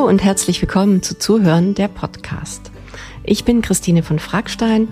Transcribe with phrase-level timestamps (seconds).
[0.00, 2.70] Hallo und herzlich willkommen zu Zuhören der Podcast.
[3.22, 4.88] Ich bin Christine von Fragstein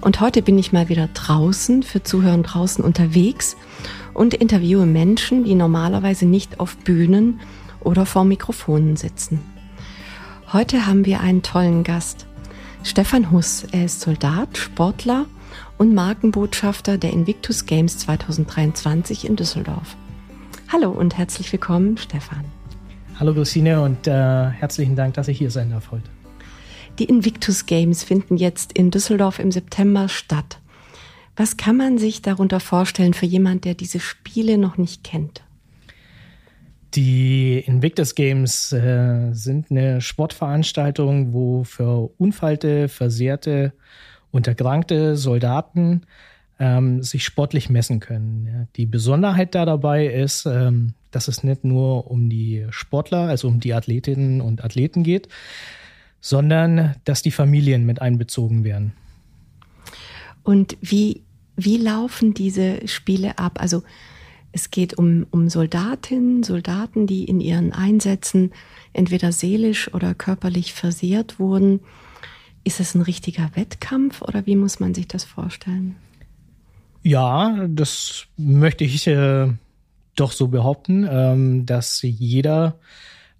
[0.00, 3.56] und heute bin ich mal wieder draußen für Zuhören draußen unterwegs
[4.14, 7.40] und interviewe Menschen, die normalerweise nicht auf Bühnen
[7.80, 9.40] oder vor Mikrofonen sitzen.
[10.52, 12.26] Heute haben wir einen tollen Gast.
[12.84, 13.66] Stefan Huss.
[13.72, 15.26] Er ist Soldat, Sportler
[15.76, 19.96] und Markenbotschafter der Invictus Games 2023 in Düsseldorf.
[20.72, 22.61] Hallo und herzlich willkommen, Stefan.
[23.22, 26.10] Hallo Christine und äh, herzlichen Dank, dass ich hier sein darf heute.
[26.98, 30.58] Die Invictus Games finden jetzt in Düsseldorf im September statt.
[31.36, 35.44] Was kann man sich darunter vorstellen für jemand, der diese Spiele noch nicht kennt?
[36.94, 43.72] Die Invictus Games äh, sind eine Sportveranstaltung, wo für Unfalte, Versehrte
[44.32, 46.06] und erkrankte Soldaten
[46.58, 48.66] ähm, sich sportlich messen können.
[48.74, 53.60] Die Besonderheit da dabei ist, ähm, dass es nicht nur um die Sportler, also um
[53.60, 55.28] die Athletinnen und Athleten geht,
[56.20, 58.92] sondern dass die Familien mit einbezogen werden.
[60.42, 61.22] Und wie,
[61.56, 63.60] wie laufen diese Spiele ab?
[63.60, 63.82] Also
[64.52, 68.52] es geht um, um Soldatinnen, Soldaten, die in ihren Einsätzen
[68.92, 71.80] entweder seelisch oder körperlich versehrt wurden.
[72.62, 75.96] Ist es ein richtiger Wettkampf oder wie muss man sich das vorstellen?
[77.02, 79.48] Ja, das möchte ich äh,
[80.16, 82.76] doch so behaupten, ähm, dass jeder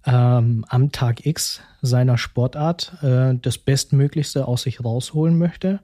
[0.05, 5.79] ähm, am Tag X seiner Sportart äh, das Bestmöglichste aus sich rausholen möchte.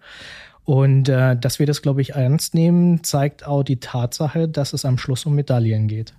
[0.65, 4.85] Und äh, dass wir das, glaube ich, ernst nehmen, zeigt auch die Tatsache, dass es
[4.85, 6.13] am Schluss um Medaillen geht.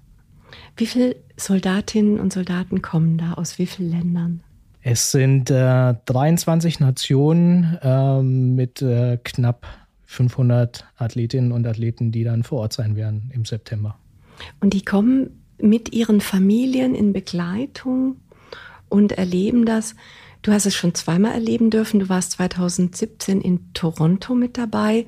[0.76, 4.40] Wie viele Soldatinnen und Soldaten kommen da aus wie vielen Ländern?
[4.82, 8.84] Es sind äh, 23 Nationen äh, mit
[9.24, 9.66] knapp
[10.06, 13.96] 500 Athletinnen und Athleten, die dann vor Ort sein werden im September.
[14.60, 18.16] Und die kommen mit ihren Familien in Begleitung
[18.88, 19.94] und erleben das.
[20.42, 22.00] Du hast es schon zweimal erleben dürfen.
[22.00, 25.06] Du warst 2017 in Toronto mit dabei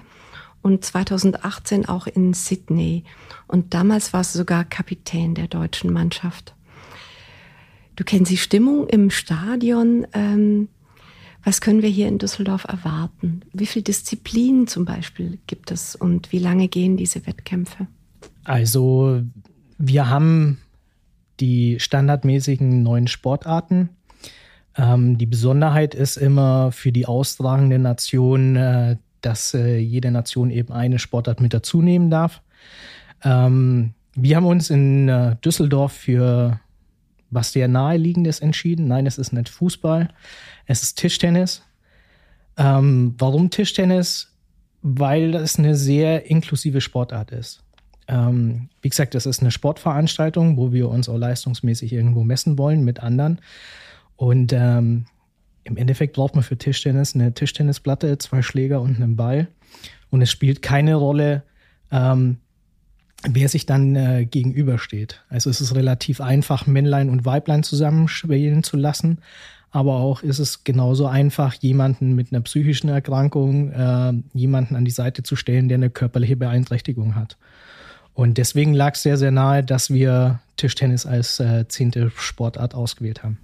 [0.62, 3.05] und 2018 auch in Sydney.
[3.49, 6.55] Und damals warst du sogar Kapitän der deutschen Mannschaft.
[7.97, 10.06] Du kennst die Stimmung im Stadion.
[10.12, 10.69] Ähm,
[11.45, 13.43] was können wir hier in Düsseldorf erwarten?
[13.53, 17.89] Wie viele Disziplinen zum Beispiel gibt es und wie lange gehen diese Wettkämpfe?
[18.45, 19.23] Also
[19.79, 20.59] wir haben
[21.41, 23.91] die standardmäßigen neuen Sportarten.
[24.77, 30.73] Ähm, die Besonderheit ist immer für die austragende Nation, äh, dass äh, jede Nation eben
[30.73, 32.43] eine Sportart mit dazu nehmen darf.
[33.25, 36.61] Ähm, wir haben uns in äh, Düsseldorf für
[37.31, 38.89] was sehr naheliegendes entschieden.
[38.89, 40.09] Nein, es ist nicht Fußball,
[40.67, 41.63] es ist Tischtennis.
[42.57, 44.29] Ähm, warum Tischtennis?
[44.83, 47.63] Weil es eine sehr inklusive Sportart ist.
[48.09, 52.85] Ähm, wie gesagt, das ist eine Sportveranstaltung, wo wir uns auch leistungsmäßig irgendwo messen wollen
[52.85, 53.41] mit anderen.
[54.17, 55.07] Und ähm,
[55.65, 59.49] im Endeffekt braucht man für Tischtennis eine Tischtennisplatte, zwei Schläger und einen Ball.
[60.11, 61.45] Und es spielt keine Rolle,
[61.91, 62.39] ähm,
[63.29, 65.23] wer sich dann äh, gegenübersteht.
[65.29, 69.19] Also es ist relativ einfach, Männlein und Weiblein zusammenspielen zu lassen.
[69.71, 74.91] Aber auch ist es genauso einfach, jemanden mit einer psychischen Erkrankung, äh, jemanden an die
[74.91, 77.39] Seite zu stellen, der eine körperliche Beeinträchtigung hat.
[78.15, 83.23] Und deswegen lag es sehr, sehr nahe, dass wir Tischtennis als äh, zehnte Sportart ausgewählt
[83.23, 83.39] haben.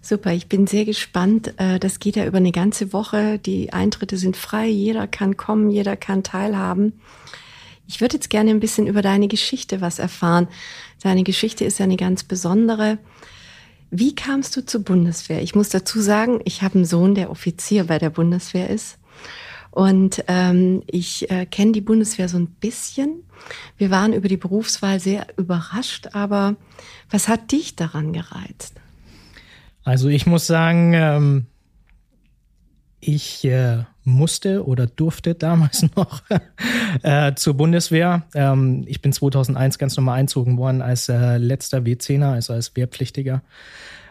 [0.00, 1.54] Super, ich bin sehr gespannt.
[1.58, 3.38] Äh, das geht ja über eine ganze Woche.
[3.38, 7.00] Die Eintritte sind frei, jeder kann kommen, jeder kann teilhaben.
[7.86, 10.48] Ich würde jetzt gerne ein bisschen über deine Geschichte was erfahren.
[11.02, 12.98] Deine Geschichte ist ja eine ganz besondere.
[13.90, 15.40] Wie kamst du zur Bundeswehr?
[15.42, 18.98] Ich muss dazu sagen, ich habe einen Sohn, der Offizier bei der Bundeswehr ist.
[19.74, 23.24] Und ähm, ich äh, kenne die Bundeswehr so ein bisschen.
[23.76, 26.54] Wir waren über die Berufswahl sehr überrascht, aber
[27.10, 28.80] was hat dich daran gereizt?
[29.82, 31.46] Also ich muss sagen, ähm,
[33.00, 36.22] ich äh, musste oder durfte damals noch
[37.02, 38.22] äh, zur Bundeswehr.
[38.32, 43.42] Ähm, ich bin 2001 ganz normal einzogen worden als äh, letzter W10er, also als Wehrpflichtiger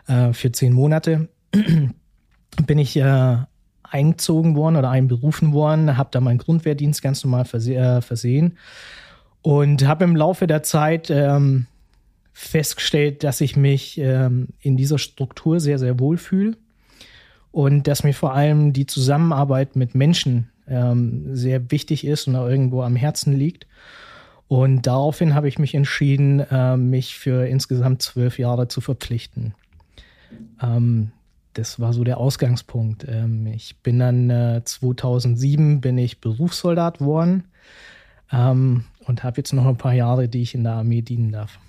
[0.08, 1.30] äh, für zehn Monate.
[2.68, 3.38] bin ich äh,
[3.94, 8.58] eingezogen worden oder einberufen worden, habe da meinen Grundwehrdienst ganz normal verse äh, versehen
[9.42, 11.68] und habe im Laufe der Zeit ähm,
[12.34, 16.58] festgestellt, dass ich mich ähm, in dieser Struktur sehr, sehr wohl fühle
[17.52, 22.48] und dass mir vor allem die Zusammenarbeit mit Menschen ähm, sehr wichtig ist und auch
[22.48, 23.68] irgendwo am Herzen liegt.
[24.48, 29.54] Und daraufhin habe ich mich entschieden, äh, mich für insgesamt zwölf Jahre zu verpflichten.
[30.62, 31.12] Ähm,
[31.54, 33.06] das war so der Ausgangspunkt.
[33.08, 37.46] Ähm, ich bin dann äh, 2007 bin ich Berufssoldat worden
[38.32, 41.60] ähm, und habe jetzt noch ein paar Jahre, die ich in der Armee dienen darf.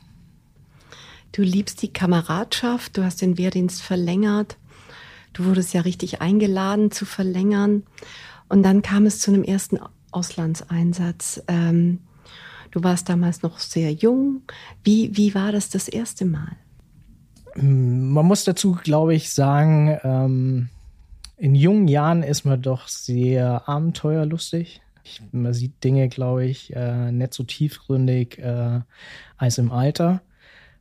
[1.32, 4.56] Du liebst die Kameradschaft, du hast den Wehrdienst verlängert,
[5.32, 7.82] du wurdest ja richtig eingeladen zu verlängern
[8.48, 9.80] und dann kam es zu einem ersten
[10.12, 11.42] Auslandseinsatz.
[11.48, 11.98] Ähm,
[12.70, 14.42] du warst damals noch sehr jung.
[14.84, 16.56] Wie, wie war das das erste Mal?
[17.56, 20.68] Man muss dazu, glaube ich, sagen, ähm,
[21.36, 24.80] in jungen Jahren ist man doch sehr abenteuerlustig.
[25.04, 28.80] Ich, man sieht Dinge, glaube ich, äh, nicht so tiefgründig äh,
[29.36, 30.22] als im Alter.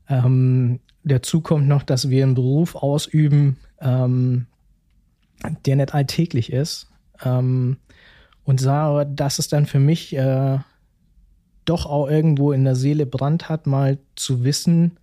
[0.07, 4.47] Ähm, dazu kommt noch, dass wir einen Beruf ausüben, ähm,
[5.65, 6.89] der nicht alltäglich ist.
[7.23, 7.77] Ähm,
[8.45, 10.59] und sah, dass es dann für mich äh,
[11.65, 14.97] doch auch irgendwo in der Seele Brand hat, mal zu wissen,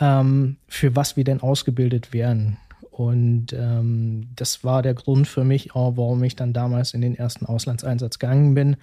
[0.00, 2.56] ähm, für was wir denn ausgebildet werden.
[2.90, 7.16] Und ähm, das war der Grund für mich auch, warum ich dann damals in den
[7.16, 8.76] ersten Auslandseinsatz gegangen bin.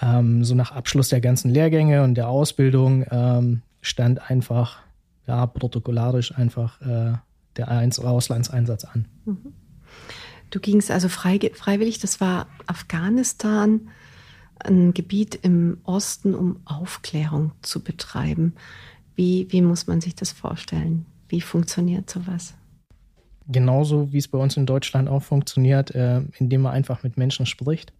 [0.00, 4.80] Ähm, so nach Abschluss der ganzen Lehrgänge und der Ausbildung ähm, stand einfach,
[5.26, 7.12] ja, protokollarisch einfach äh,
[7.56, 7.68] der
[8.04, 9.06] Auslandseinsatz an.
[9.24, 9.52] Mhm.
[10.50, 13.88] Du gingst also frei, freiwillig, das war Afghanistan,
[14.60, 18.54] ein Gebiet im Osten, um Aufklärung zu betreiben.
[19.18, 21.04] Wie, wie muss man sich das vorstellen?
[21.28, 22.54] Wie funktioniert sowas?
[23.48, 27.44] Genauso wie es bei uns in Deutschland auch funktioniert, äh, indem man einfach mit Menschen
[27.44, 27.92] spricht.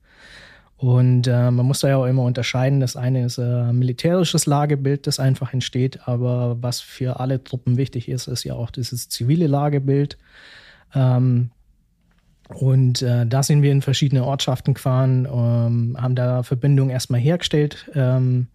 [0.77, 2.79] Und äh, man muss da ja auch immer unterscheiden.
[2.79, 8.09] Das eine ist äh, militärisches Lagebild, das einfach entsteht, aber was für alle Truppen wichtig
[8.09, 10.19] ist, ist ja auch dieses zivile Lagebild.
[10.95, 11.51] Ähm,
[12.55, 17.91] und äh, da sind wir in verschiedene Ortschaften gefahren, ähm, haben da Verbindungen erstmal hergestellt
[17.97, 18.47] ähm,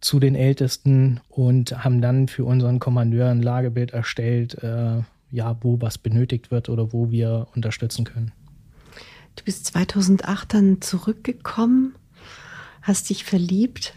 [0.00, 5.80] zu den Ältesten und haben dann für unseren Kommandeur ein Lagebild erstellt, äh, ja, wo
[5.80, 8.32] was benötigt wird oder wo wir unterstützen können.
[9.36, 11.94] Du bist 2008 dann zurückgekommen,
[12.82, 13.92] hast dich verliebt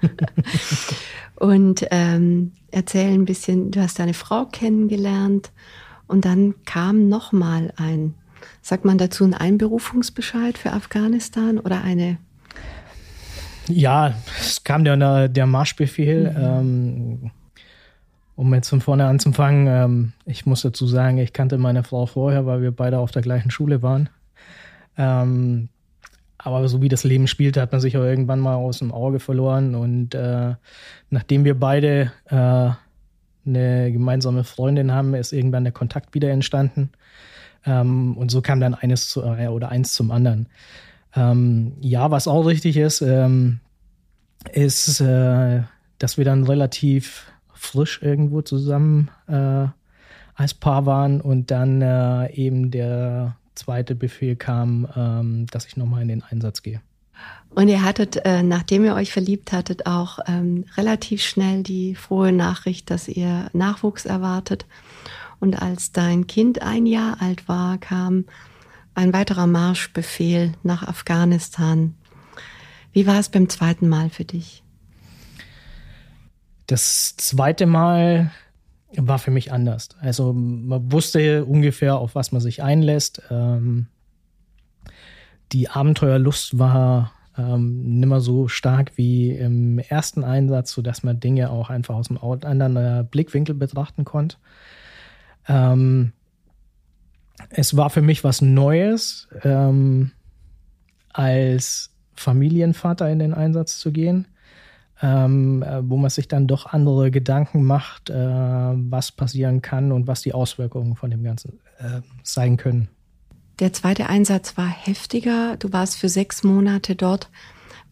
[1.36, 5.50] und ähm, erzähl ein bisschen, du hast deine Frau kennengelernt
[6.06, 8.14] und dann kam nochmal ein,
[8.62, 12.18] sagt man dazu, ein Einberufungsbescheid für Afghanistan oder eine
[13.72, 16.30] ja, es kam der, der Marschbefehl.
[16.30, 16.36] Mhm.
[16.36, 17.30] Ähm,
[18.36, 22.46] um jetzt von vorne anzufangen, ähm, ich muss dazu sagen, ich kannte meine Frau vorher,
[22.46, 24.08] weil wir beide auf der gleichen Schule waren.
[24.96, 25.68] Ähm,
[26.38, 29.20] aber so wie das Leben spielt, hat man sich auch irgendwann mal aus dem Auge
[29.20, 29.74] verloren.
[29.74, 30.54] Und äh,
[31.10, 32.70] nachdem wir beide äh,
[33.46, 36.90] eine gemeinsame Freundin haben, ist irgendwann der Kontakt wieder entstanden.
[37.66, 40.46] Ähm, und so kam dann eines zu, äh, oder eins zum anderen.
[41.14, 43.60] Ähm, ja, was auch richtig ist, ähm,
[44.52, 45.62] ist, äh,
[45.98, 49.66] dass wir dann relativ frisch irgendwo zusammen äh,
[50.34, 56.02] als Paar waren und dann äh, eben der zweite Befehl kam, ähm, dass ich nochmal
[56.02, 56.80] in den Einsatz gehe.
[57.50, 62.32] Und ihr hattet, äh, nachdem ihr euch verliebt hattet, auch ähm, relativ schnell die frohe
[62.32, 64.66] Nachricht, dass ihr Nachwuchs erwartet.
[65.40, 68.24] Und als dein Kind ein Jahr alt war, kam
[68.94, 71.94] ein weiterer Marschbefehl nach Afghanistan.
[72.92, 74.62] Wie war es beim zweiten Mal für dich?
[76.66, 78.30] Das zweite Mal
[78.96, 79.90] war für mich anders.
[80.00, 83.22] Also man wusste ungefähr, auf was man sich einlässt.
[83.30, 83.86] Ähm,
[85.52, 91.70] die Abenteuerlust war ähm, nimmer so stark wie im ersten Einsatz, sodass man Dinge auch
[91.70, 94.36] einfach aus einem anderen äh, Blickwinkel betrachten konnte.
[95.48, 96.12] Ähm,
[97.48, 100.12] es war für mich was Neues, ähm,
[101.12, 104.26] als Familienvater in den Einsatz zu gehen
[105.02, 110.06] ähm, äh, wo man sich dann doch andere Gedanken macht, äh, was passieren kann und
[110.06, 112.88] was die Auswirkungen von dem Ganzen äh, sein können.
[113.60, 115.56] Der zweite Einsatz war heftiger.
[115.58, 117.28] Du warst für sechs Monate dort.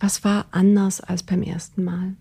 [0.01, 2.15] Was war anders als beim ersten Mal?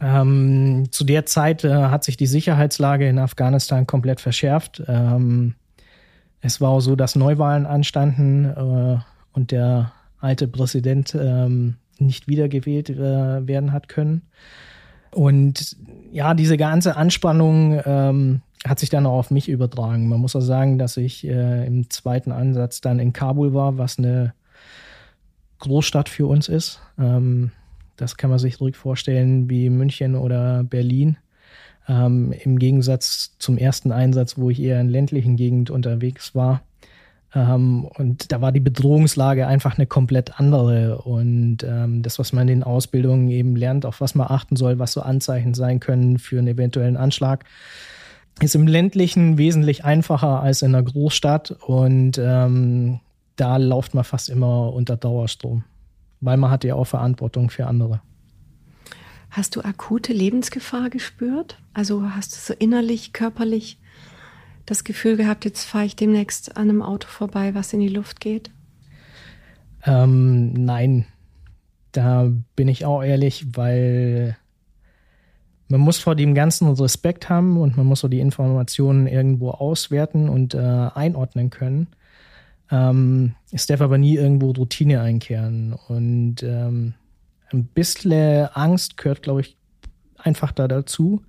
[0.00, 4.82] Ähm, zu der Zeit äh, hat sich die Sicherheitslage in Afghanistan komplett verschärft.
[4.86, 5.54] Ähm,
[6.44, 8.98] es war auch so, dass Neuwahlen anstanden äh,
[9.32, 14.22] und der alte Präsident ähm, nicht wiedergewählt äh, werden hat können.
[15.10, 15.76] Und
[16.12, 20.06] ja, diese ganze Anspannung ähm, hat sich dann auch auf mich übertragen.
[20.06, 23.98] Man muss auch sagen, dass ich äh, im zweiten Ansatz dann in Kabul war, was
[23.98, 24.34] eine
[25.60, 26.80] Großstadt für uns ist.
[26.98, 27.52] Ähm,
[27.96, 31.16] das kann man sich ruhig vorstellen wie München oder Berlin.
[31.88, 36.62] Ähm, Im Gegensatz zum ersten Einsatz, wo ich eher in ländlichen Gegend unterwegs war,
[37.34, 40.98] ähm, und da war die Bedrohungslage einfach eine komplett andere.
[40.98, 44.78] Und ähm, das, was man in den Ausbildungen eben lernt, auf was man achten soll,
[44.78, 47.44] was so Anzeichen sein können für einen eventuellen Anschlag,
[48.40, 51.50] ist im ländlichen wesentlich einfacher als in einer Großstadt.
[51.50, 53.00] Und ähm,
[53.36, 55.64] da läuft man fast immer unter Dauerstrom,
[56.20, 58.00] weil man hat ja auch Verantwortung für andere.
[59.34, 61.58] Hast du akute Lebensgefahr gespürt?
[61.72, 63.80] Also hast du so innerlich, körperlich
[64.64, 68.20] das Gefühl gehabt, jetzt fahre ich demnächst an einem Auto vorbei, was in die Luft
[68.20, 68.52] geht?
[69.84, 71.06] Ähm, nein,
[71.90, 74.36] da bin ich auch ehrlich, weil
[75.66, 80.28] man muss vor dem Ganzen Respekt haben und man muss so die Informationen irgendwo auswerten
[80.28, 80.58] und äh,
[80.94, 81.88] einordnen können.
[82.70, 85.74] Ähm, es darf aber nie irgendwo Routine einkehren.
[85.88, 86.94] Und ähm,
[87.54, 89.56] ein bisschen Angst gehört, glaube ich,
[90.18, 91.22] einfach da dazu,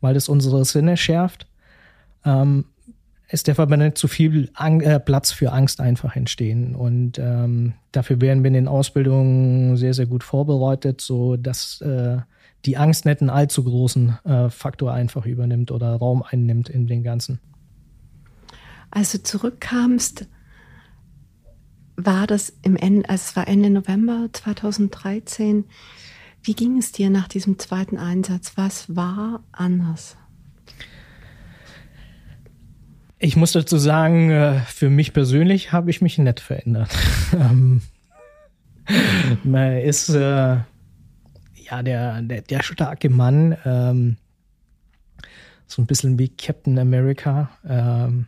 [0.00, 1.46] weil es unsere Sinne schärft.
[2.24, 2.66] Ähm,
[3.30, 6.74] es darf aber nicht zu viel Ang äh, Platz für Angst einfach entstehen.
[6.74, 12.18] Und ähm, dafür werden wir in den Ausbildungen sehr, sehr gut vorbereitet, so dass äh,
[12.64, 17.02] die Angst nicht einen allzu großen äh, Faktor einfach übernimmt oder Raum einnimmt in den
[17.02, 17.38] Ganzen.
[18.90, 20.26] Als du zurückkamst,
[21.98, 25.64] war das im Ende, also es war Ende November 2013.
[26.42, 28.52] Wie ging es dir nach diesem zweiten Einsatz?
[28.54, 30.16] Was war anders?
[33.18, 36.90] Ich muss dazu sagen, äh, für mich persönlich habe ich mich nett verändert.
[37.30, 37.82] Ähm,
[39.44, 40.56] man ist äh,
[41.54, 44.16] ja der, der, der starke Mann, ähm,
[45.66, 47.50] so ein bisschen wie Captain America.
[47.68, 48.24] Ähm,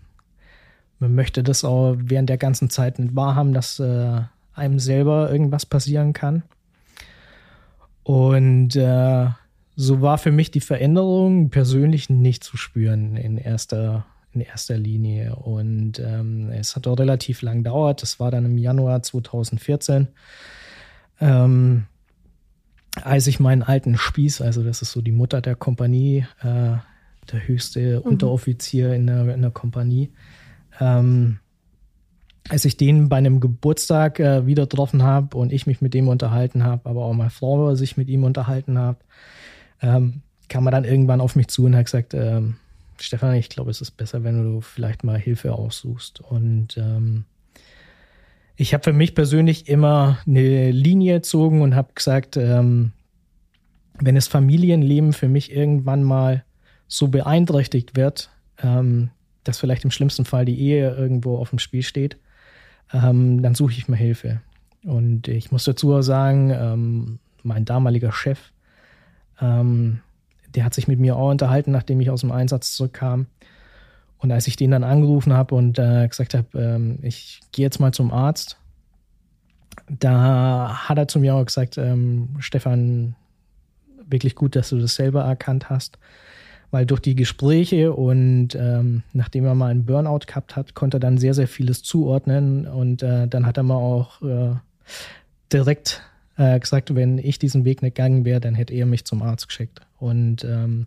[1.00, 4.20] man möchte das auch während der ganzen Zeit nicht wahrhaben, dass äh,
[4.54, 6.42] einem selber irgendwas passieren kann.
[8.02, 9.28] Und äh,
[9.76, 15.36] so war für mich die Veränderung persönlich nicht zu spüren in erster, in erster Linie.
[15.36, 18.02] Und ähm, es hat auch relativ lang gedauert.
[18.02, 20.08] Das war dann im Januar 2014.
[21.20, 21.86] Ähm,
[23.02, 26.76] als ich meinen alten Spieß, also das ist so die Mutter der Kompanie, äh,
[27.32, 28.12] der höchste mhm.
[28.12, 30.10] Unteroffizier in der, in der Kompanie,
[30.80, 31.38] ähm,
[32.48, 36.08] als ich den bei einem Geburtstag äh, wieder getroffen habe und ich mich mit dem
[36.08, 38.98] unterhalten habe, aber auch meine Frau sich mit ihm unterhalten habe,
[39.82, 42.56] ähm, kam er dann irgendwann auf mich zu und hat gesagt, ähm,
[42.98, 46.20] Stefan, ich glaube, es ist besser, wenn du vielleicht mal Hilfe aussuchst.
[46.20, 47.24] Und ähm,
[48.56, 52.92] ich habe für mich persönlich immer eine Linie gezogen und habe gesagt, ähm,
[53.98, 56.44] wenn das Familienleben für mich irgendwann mal
[56.88, 58.30] so beeinträchtigt wird,
[58.62, 59.10] ähm,
[59.44, 62.18] dass vielleicht im schlimmsten Fall die Ehe irgendwo auf dem Spiel steht,
[62.92, 64.40] ähm, dann suche ich mir Hilfe.
[64.84, 68.52] Und ich muss dazu sagen, ähm, mein damaliger Chef,
[69.40, 70.00] ähm,
[70.54, 73.26] der hat sich mit mir auch unterhalten, nachdem ich aus dem Einsatz zurückkam.
[74.18, 77.78] Und als ich den dann angerufen habe und äh, gesagt habe, ähm, ich gehe jetzt
[77.78, 78.58] mal zum Arzt,
[79.88, 83.14] da hat er zu mir auch gesagt, ähm, Stefan,
[84.04, 85.98] wirklich gut, dass du das selber erkannt hast
[86.70, 91.00] weil durch die Gespräche und ähm, nachdem er mal einen Burnout gehabt hat, konnte er
[91.00, 94.54] dann sehr, sehr vieles zuordnen und äh, dann hat er mal auch äh,
[95.52, 96.02] direkt
[96.36, 99.48] äh, gesagt, wenn ich diesen Weg nicht gegangen wäre, dann hätte er mich zum Arzt
[99.48, 99.80] geschickt.
[99.98, 100.86] Und ähm,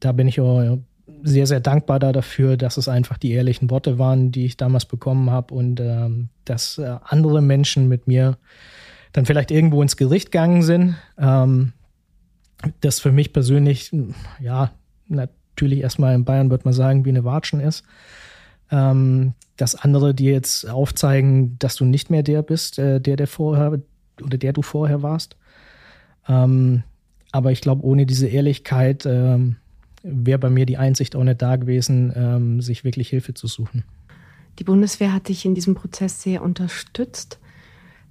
[0.00, 0.78] da bin ich auch
[1.22, 4.84] sehr, sehr dankbar da dafür, dass es einfach die ehrlichen Worte waren, die ich damals
[4.84, 8.36] bekommen habe und ähm, dass äh, andere Menschen mit mir
[9.12, 10.96] dann vielleicht irgendwo ins Gericht gegangen sind.
[11.18, 11.72] Ähm,
[12.80, 13.90] das für mich persönlich,
[14.40, 14.72] ja,
[15.08, 17.84] natürlich erstmal in Bayern wird man sagen, wie eine Watschen ist.
[18.70, 23.26] Ähm, dass andere dir jetzt aufzeigen, dass du nicht mehr der bist, äh, der der
[23.26, 23.80] vorher
[24.22, 25.36] oder der du vorher warst.
[26.28, 26.82] Ähm,
[27.32, 29.56] aber ich glaube, ohne diese Ehrlichkeit ähm,
[30.02, 33.84] wäre bei mir die Einsicht auch nicht da gewesen, ähm, sich wirklich Hilfe zu suchen.
[34.58, 37.38] Die Bundeswehr hat dich in diesem Prozess sehr unterstützt.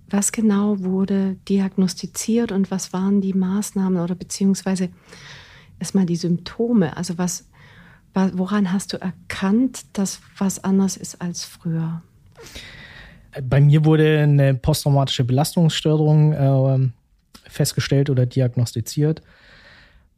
[0.10, 4.90] Was genau wurde diagnostiziert und was waren die Maßnahmen oder beziehungsweise
[5.80, 6.96] erstmal die Symptome.
[6.98, 7.48] Also was,
[8.14, 12.02] woran hast du erkannt, dass was anders ist als früher?
[13.42, 16.90] Bei mir wurde eine posttraumatische Belastungsstörung äh,
[17.48, 19.22] festgestellt oder diagnostiziert,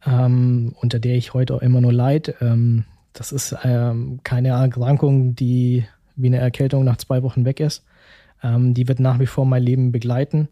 [0.05, 2.35] ähm, unter der ich heute auch immer nur leid.
[2.41, 5.85] Ähm, das ist ähm, keine Erkrankung, die
[6.15, 7.83] wie eine Erkältung nach zwei Wochen weg ist.
[8.43, 10.47] Ähm, die wird nach wie vor mein Leben begleiten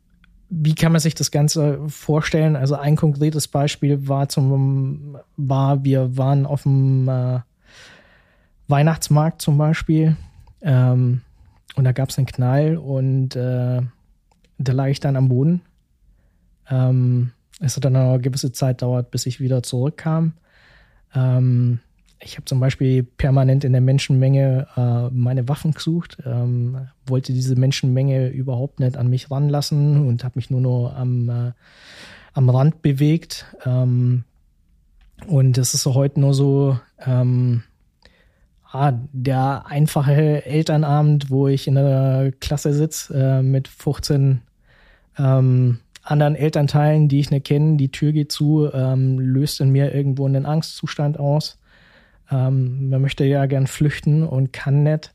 [0.50, 2.56] wie kann man sich das Ganze vorstellen?
[2.56, 7.40] Also ein konkretes Beispiel war zum war, wir waren auf dem äh,
[8.68, 10.16] Weihnachtsmarkt zum Beispiel
[10.62, 11.22] ähm,
[11.76, 13.82] und da gab es einen Knall und äh,
[14.58, 15.62] da lag ich dann am Boden.
[16.70, 20.34] Ähm, es hat dann eine gewisse Zeit dauert, bis ich wieder zurückkam.
[21.14, 21.80] Ähm,
[22.20, 27.56] ich habe zum Beispiel permanent in der Menschenmenge äh, meine Waffen gesucht, ähm, wollte diese
[27.56, 31.52] Menschenmenge überhaupt nicht an mich ranlassen und habe mich nur noch am, äh,
[32.34, 33.46] am Rand bewegt.
[33.66, 34.24] Ähm,
[35.28, 37.64] und das ist so heute nur so ähm,
[38.72, 44.42] ah, der einfache Elternabend, wo ich in der Klasse sitze äh, mit 15
[45.20, 49.94] ähm, anderen Elternteilen, die ich nicht kenne, die Tür geht zu, ähm, löst in mir
[49.94, 51.60] irgendwo einen Angstzustand aus.
[52.32, 55.14] Ähm, man möchte ja gern flüchten und kann nicht.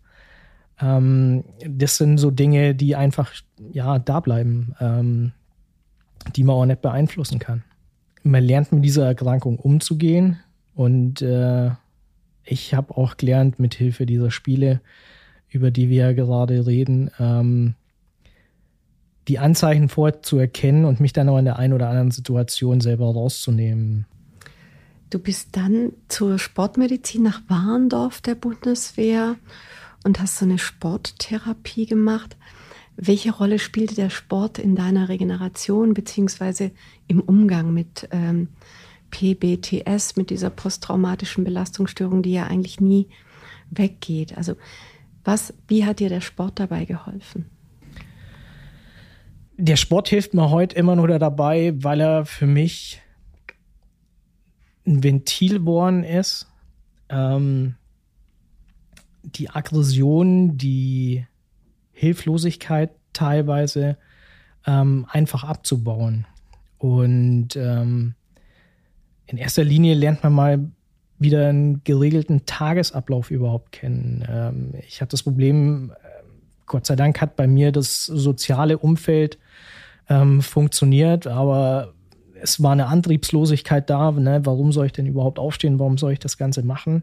[0.81, 3.33] Ähm, das sind so Dinge, die einfach
[3.73, 5.33] ja da bleiben, ähm,
[6.35, 7.63] die man auch nicht beeinflussen kann.
[8.23, 10.39] Man lernt mit dieser Erkrankung umzugehen
[10.75, 11.71] und äh,
[12.45, 14.81] ich habe auch gelernt, mit Hilfe dieser Spiele,
[15.49, 17.75] über die wir ja gerade reden, ähm,
[19.29, 24.07] die Anzeichen vorzuerkennen und mich dann auch in der einen oder anderen Situation selber rauszunehmen.
[25.13, 29.37] Du bist dann zur Sportmedizin nach Warndorf der Bundeswehr
[30.05, 32.35] und hast so eine Sporttherapie gemacht.
[32.97, 36.71] Welche Rolle spielte der Sport in deiner Regeneration beziehungsweise
[37.09, 38.49] im Umgang mit ähm,
[39.11, 43.09] PBTS, mit dieser posttraumatischen Belastungsstörung, die ja eigentlich nie
[43.71, 44.39] weggeht?
[44.39, 44.57] Also
[45.25, 47.51] was, wie hat dir der Sport dabei geholfen?
[49.59, 53.03] Der Sport hilft mir heute immer nur dabei, weil er für mich
[54.87, 56.47] ein Ventil geworden ist.
[57.09, 57.77] Ähm,
[59.23, 61.27] die Aggression, die
[61.93, 63.97] Hilflosigkeit teilweise
[64.67, 66.27] ähm, einfach abzubauen.
[66.79, 68.15] Und ähm,
[69.27, 70.71] in erster Linie lernt man mal
[71.19, 74.27] wieder einen geregelten Tagesablauf überhaupt kennen.
[74.29, 76.23] Ähm, ich hatte das Problem, äh,
[76.67, 79.39] Gott sei Dank hat bei mir das soziale Umfeld
[80.09, 81.95] ähm, funktioniert, aber
[82.43, 84.11] es war eine Antriebslosigkeit da.
[84.11, 84.41] Ne?
[84.45, 85.79] Warum soll ich denn überhaupt aufstehen?
[85.79, 87.03] Warum soll ich das Ganze machen?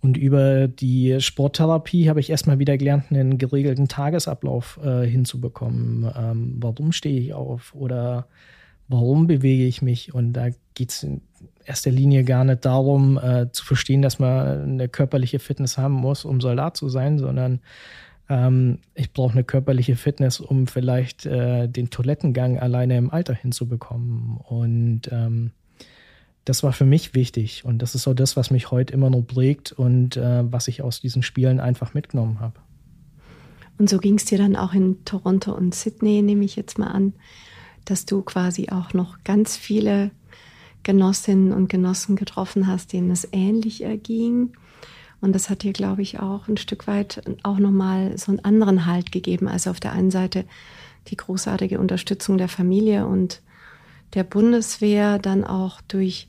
[0.00, 6.08] Und über die Sporttherapie habe ich erstmal wieder gelernt, einen geregelten Tagesablauf äh, hinzubekommen.
[6.16, 8.26] Ähm, warum stehe ich auf oder
[8.86, 10.14] warum bewege ich mich?
[10.14, 11.20] Und da geht es in
[11.64, 16.24] erster Linie gar nicht darum, äh, zu verstehen, dass man eine körperliche Fitness haben muss,
[16.24, 17.60] um Soldat zu sein, sondern
[18.28, 24.36] ähm, ich brauche eine körperliche Fitness, um vielleicht äh, den Toilettengang alleine im Alter hinzubekommen.
[24.38, 25.52] Und ähm,
[26.44, 29.22] das war für mich wichtig und das ist auch das, was mich heute immer noch
[29.22, 32.54] prägt und äh, was ich aus diesen Spielen einfach mitgenommen habe.
[33.78, 36.88] Und so ging es dir dann auch in Toronto und Sydney, nehme ich jetzt mal
[36.88, 37.12] an,
[37.84, 40.10] dass du quasi auch noch ganz viele
[40.82, 44.52] Genossinnen und Genossen getroffen hast, denen es ähnlich erging.
[45.20, 48.86] Und das hat dir, glaube ich, auch ein Stück weit auch nochmal so einen anderen
[48.86, 49.48] Halt gegeben.
[49.48, 50.44] Also auf der einen Seite
[51.08, 53.42] die großartige Unterstützung der Familie und
[54.14, 56.28] der Bundeswehr, dann auch durch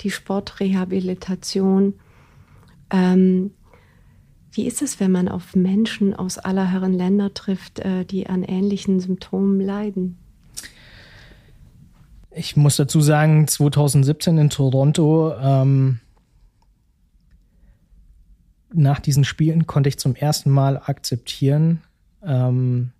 [0.00, 1.94] die Sportrehabilitation.
[2.90, 3.50] Ähm,
[4.52, 8.42] wie ist es, wenn man auf Menschen aus aller Herren Länder trifft, äh, die an
[8.44, 10.16] ähnlichen Symptomen leiden?
[12.30, 16.00] Ich muss dazu sagen, 2017 in Toronto, ähm,
[18.72, 21.82] nach diesen Spielen konnte ich zum ersten Mal akzeptieren,
[22.24, 22.92] ähm,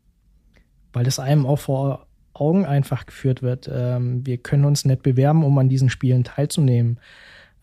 [0.93, 3.71] weil das einem auch vor Augen einfach geführt wird.
[3.73, 6.99] Ähm, wir können uns nicht bewerben, um an diesen Spielen teilzunehmen.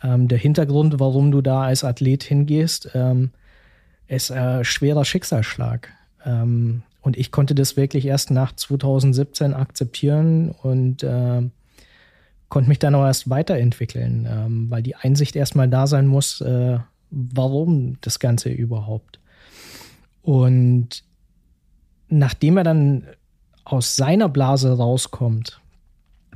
[0.03, 3.31] Ähm, der Hintergrund, warum du da als Athlet hingehst, ähm,
[4.07, 5.89] ist ein schwerer Schicksalsschlag.
[6.25, 11.43] Ähm, und ich konnte das wirklich erst nach 2017 akzeptieren und äh,
[12.49, 16.79] konnte mich dann auch erst weiterentwickeln, ähm, weil die Einsicht erstmal da sein muss, äh,
[17.09, 19.19] warum das Ganze überhaupt.
[20.21, 21.03] Und
[22.09, 23.05] nachdem er dann
[23.63, 25.61] aus seiner Blase rauskommt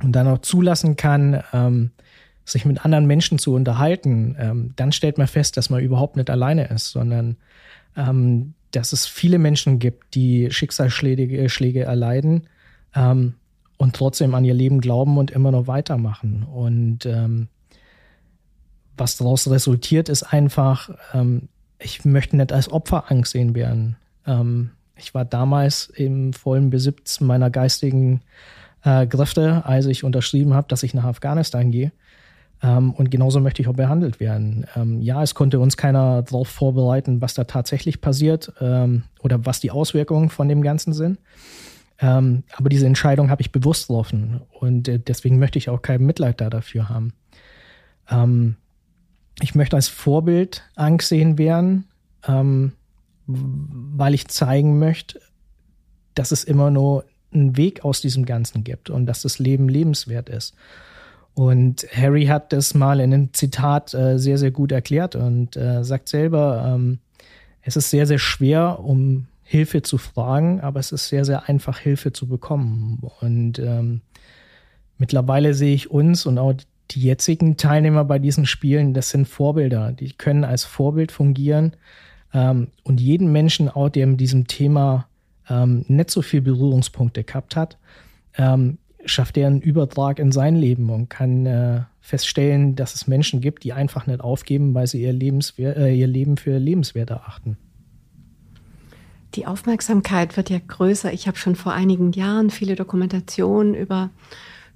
[0.02, 1.90] und dann auch zulassen kann, ähm,
[2.44, 6.30] sich mit anderen Menschen zu unterhalten, ähm, dann stellt man fest, dass man überhaupt nicht
[6.30, 7.36] alleine ist, sondern
[7.96, 12.48] ähm, dass es viele Menschen gibt, die Schicksalsschläge äh, Schläge erleiden
[12.94, 13.34] ähm,
[13.76, 16.44] und trotzdem an ihr Leben glauben und immer noch weitermachen.
[16.44, 17.48] Und ähm,
[19.00, 23.96] was daraus resultiert, ist einfach, ähm, ich möchte nicht als Opfer angesehen werden.
[24.26, 28.20] Ähm, ich war damals im vollen Besitz meiner geistigen
[28.84, 31.90] äh, Kräfte, als ich unterschrieben habe, dass ich nach Afghanistan gehe.
[32.62, 34.66] Ähm, und genauso möchte ich auch behandelt werden.
[34.76, 39.60] Ähm, ja, es konnte uns keiner darauf vorbereiten, was da tatsächlich passiert ähm, oder was
[39.60, 41.18] die Auswirkungen von dem Ganzen sind.
[42.02, 46.04] Ähm, aber diese Entscheidung habe ich bewusst getroffen und äh, deswegen möchte ich auch kein
[46.04, 47.12] Mitleid da dafür haben.
[49.40, 51.86] Ich möchte als Vorbild angesehen werden.
[52.26, 52.72] Ähm,
[53.32, 55.20] weil ich zeigen möchte,
[56.14, 60.28] dass es immer nur einen Weg aus diesem Ganzen gibt und dass das Leben lebenswert
[60.28, 60.54] ist.
[61.34, 65.84] Und Harry hat das mal in einem Zitat äh, sehr, sehr gut erklärt und äh,
[65.84, 66.98] sagt selber, ähm,
[67.62, 71.78] es ist sehr, sehr schwer, um Hilfe zu fragen, aber es ist sehr, sehr einfach,
[71.78, 73.00] Hilfe zu bekommen.
[73.20, 74.00] Und ähm,
[74.98, 76.54] mittlerweile sehe ich uns und auch
[76.90, 79.92] die jetzigen Teilnehmer bei diesen Spielen, das sind Vorbilder.
[79.92, 81.76] Die können als Vorbild fungieren
[82.34, 85.06] ähm, und jeden Menschen auch, der mit diesem Thema
[85.48, 87.78] ähm, nicht so viel Berührungspunkte gehabt hat,
[88.36, 93.40] ähm, schafft er einen Übertrag in sein Leben und kann äh, feststellen, dass es Menschen
[93.40, 97.56] gibt, die einfach nicht aufgeben, weil sie ihr, Lebenswer äh, ihr Leben für lebenswert erachten.
[99.34, 101.12] Die Aufmerksamkeit wird ja größer.
[101.12, 104.10] Ich habe schon vor einigen Jahren viele Dokumentationen über,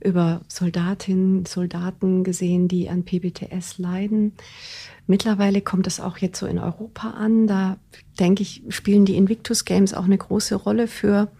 [0.04, 4.32] über Soldatinnen, Soldaten gesehen, die an PBTS leiden.
[5.06, 7.46] Mittlerweile kommt es auch jetzt so in Europa an.
[7.46, 7.76] Da
[8.20, 11.32] denke ich, spielen die Invictus Games auch eine große Rolle für.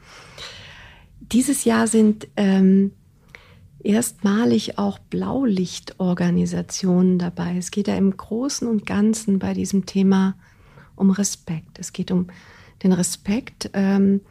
[1.20, 2.90] Dieses Jahr sind ähm,
[3.83, 7.57] erstmalig auch Blaulichtorganisationen dabei.
[7.59, 10.35] Es geht ja im Großen und Ganzen bei diesem Thema
[10.96, 11.79] um Respekt.
[11.79, 12.27] Es geht um
[12.83, 14.22] den Respekt ähm,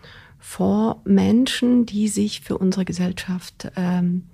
[0.43, 4.25] vor Menschen, die sich für unsere Gesellschaft ähm,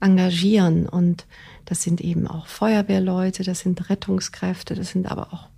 [0.00, 0.88] engagieren.
[0.88, 1.26] Und
[1.64, 5.48] das sind eben auch Feuerwehrleute, das sind Rettungskräfte, das sind aber auch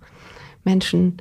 [0.63, 1.17] Menschen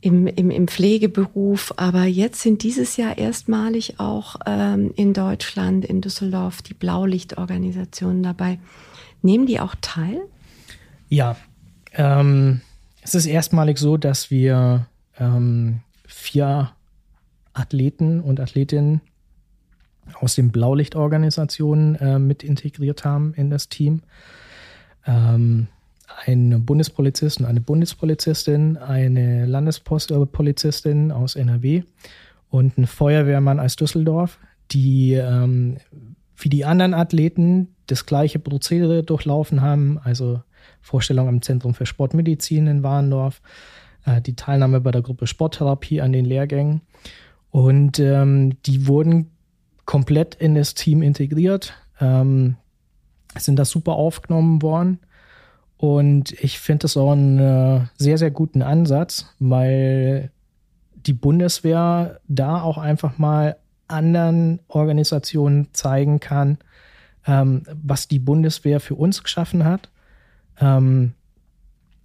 [0.00, 1.72] im, im, im Pflegeberuf.
[1.76, 8.58] Aber jetzt sind dieses Jahr erstmalig auch ähm, in Deutschland, in Düsseldorf, die Blaulichtorganisationen dabei.
[9.22, 10.20] Nehmen die auch teil?
[11.08, 11.36] Ja,
[11.92, 12.60] ähm,
[13.02, 14.88] es ist erstmalig so, dass wir
[15.20, 15.78] ähm,
[16.08, 16.72] vier
[17.56, 19.00] Athleten und Athletinnen
[20.20, 24.02] aus den Blaulichtorganisationen äh, mit integriert haben in das Team.
[25.06, 25.68] Ähm,
[26.24, 31.82] ein Bundespolizist und eine Bundespolizistin, eine Landespolizistin aus NRW
[32.48, 34.38] und ein Feuerwehrmann aus Düsseldorf,
[34.70, 35.78] die ähm,
[36.36, 40.42] wie die anderen Athleten das gleiche Prozedere durchlaufen haben, also
[40.80, 43.40] Vorstellung am Zentrum für Sportmedizin in Warendorf,
[44.04, 46.82] äh, die Teilnahme bei der Gruppe Sporttherapie an den Lehrgängen.
[47.50, 49.30] Und ähm, die wurden
[49.84, 52.56] komplett in das Team integriert, ähm,
[53.36, 54.98] sind da super aufgenommen worden.
[55.78, 60.30] Und ich finde das auch einen äh, sehr, sehr guten Ansatz, weil
[60.94, 63.56] die Bundeswehr da auch einfach mal
[63.88, 66.58] anderen Organisationen zeigen kann,
[67.26, 69.90] ähm, was die Bundeswehr für uns geschaffen hat.
[70.58, 71.12] Ähm,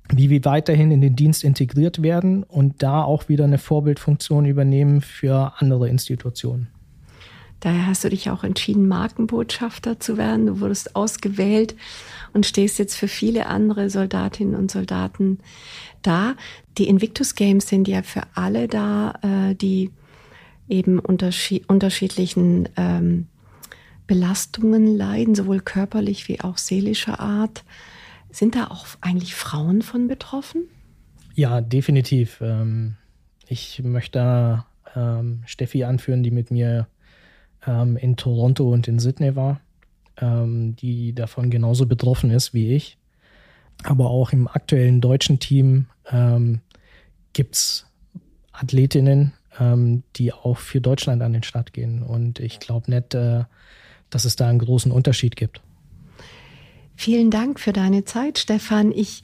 [0.09, 5.01] wie wir weiterhin in den Dienst integriert werden und da auch wieder eine Vorbildfunktion übernehmen
[5.01, 6.67] für andere Institutionen.
[7.61, 10.47] Daher hast du dich auch entschieden, Markenbotschafter zu werden.
[10.47, 11.75] Du wurdest ausgewählt
[12.33, 15.37] und stehst jetzt für viele andere Soldatinnen und Soldaten
[16.01, 16.35] da.
[16.79, 19.91] Die Invictus Games sind ja für alle da, äh, die
[20.69, 23.27] eben unterschied unterschiedlichen ähm,
[24.07, 27.63] Belastungen leiden, sowohl körperlich wie auch seelischer Art.
[28.31, 30.63] Sind da auch eigentlich Frauen von betroffen?
[31.35, 32.39] Ja, definitiv.
[32.41, 32.95] Ähm,
[33.47, 34.63] ich möchte
[34.95, 36.87] ähm, Steffi anführen, die mit mir
[37.67, 39.61] ähm, in Toronto und in Sydney war,
[40.23, 42.99] die davon genauso betroffen ist wie ich.
[43.83, 45.87] Aber auch im aktuellen deutschen Team
[47.33, 47.87] gibt es
[48.51, 49.33] Athletinnen,
[50.17, 52.03] die auch für Deutschland an den Start gehen.
[52.03, 53.45] Und ich glaube nicht, äh,
[54.11, 55.61] dass es da einen großen Unterschied gibt.
[56.95, 58.91] Vielen Dank für deine Zeit, Stefan.
[58.91, 59.21] Ich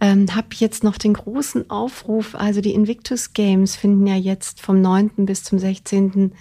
[0.00, 2.34] ähm, habe jetzt noch den großen Aufruf.
[2.34, 5.26] Also die Invictus Games finden ja jetzt vom 9.
[5.26, 6.32] bis zum 16.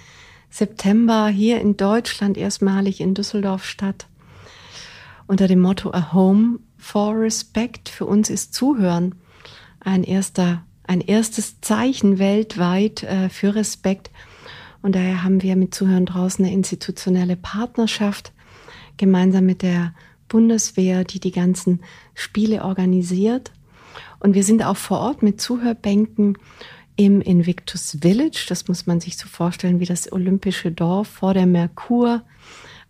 [0.49, 4.07] September hier in Deutschland erstmalig in Düsseldorf statt.
[5.25, 7.89] Unter dem Motto A Home for Respect.
[7.89, 9.15] Für uns ist Zuhören
[9.79, 14.11] ein erster, ein erstes Zeichen weltweit äh, für Respekt.
[14.81, 18.31] Und daher haben wir mit Zuhören draußen eine institutionelle Partnerschaft
[18.95, 19.93] gemeinsam mit der
[20.27, 21.81] Bundeswehr, die die ganzen
[22.13, 23.51] Spiele organisiert.
[24.19, 26.37] Und wir sind auch vor Ort mit Zuhörbänken
[26.95, 28.45] im Invictus Village.
[28.49, 32.23] Das muss man sich so vorstellen wie das olympische Dorf vor der Merkur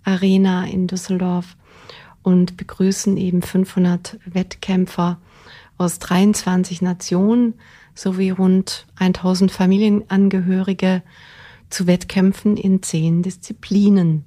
[0.03, 1.57] Arena in Düsseldorf
[2.23, 5.19] und begrüßen eben 500 Wettkämpfer
[5.77, 7.55] aus 23 Nationen
[7.93, 11.03] sowie rund 1000 Familienangehörige
[11.69, 14.23] zu Wettkämpfen in zehn Disziplinen.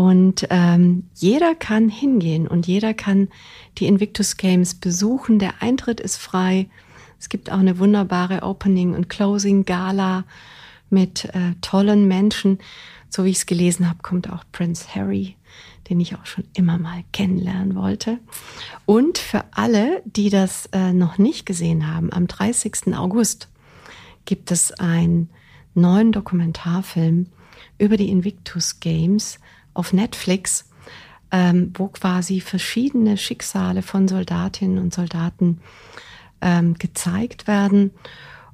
[0.00, 3.28] Und ähm, jeder kann hingehen und jeder kann
[3.76, 5.38] die Invictus Games besuchen.
[5.38, 6.70] Der Eintritt ist frei.
[7.18, 10.24] Es gibt auch eine wunderbare Opening- und Closing-Gala
[10.88, 12.60] mit äh, tollen Menschen.
[13.10, 15.36] So wie ich es gelesen habe, kommt auch Prince Harry,
[15.90, 18.20] den ich auch schon immer mal kennenlernen wollte.
[18.86, 22.94] Und für alle, die das äh, noch nicht gesehen haben, am 30.
[22.96, 23.48] August
[24.24, 25.28] gibt es einen
[25.74, 27.26] neuen Dokumentarfilm
[27.76, 29.38] über die Invictus Games
[29.74, 30.68] auf Netflix,
[31.30, 35.60] ähm, wo quasi verschiedene Schicksale von Soldatinnen und Soldaten
[36.40, 37.92] ähm, gezeigt werden.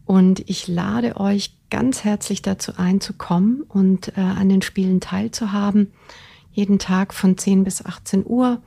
[0.04, 5.00] Und ich lade euch ganz herzlich dazu ein, zu kommen und äh, an den Spielen
[5.00, 5.92] teilzuhaben.
[6.52, 8.62] Jeden Tag von 10 bis 18 Uhr.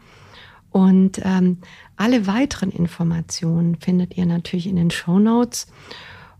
[0.71, 1.57] Und ähm,
[1.95, 5.67] alle weiteren Informationen findet ihr natürlich in den Show Notes.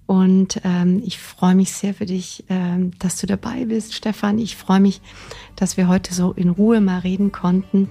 [0.09, 4.39] Und ähm, ich freue mich sehr für dich, ähm, dass du dabei bist, Stefan.
[4.39, 5.01] Ich freue mich,
[5.55, 7.89] dass wir heute so in Ruhe mal reden konnten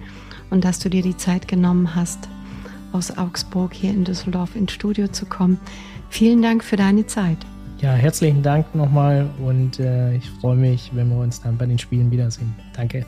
[0.50, 2.28] und dass du dir die Zeit genommen hast,
[2.90, 5.60] aus Augsburg hier in Düsseldorf ins Studio zu kommen.
[6.10, 7.38] Vielen Dank für deine Zeit.
[7.80, 11.78] Ja, herzlichen Dank nochmal und äh, ich freue mich, wenn wir uns dann bei den
[11.78, 12.52] Spielen wiedersehen.
[12.74, 13.06] Danke.